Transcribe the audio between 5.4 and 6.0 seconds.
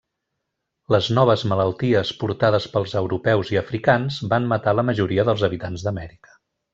habitants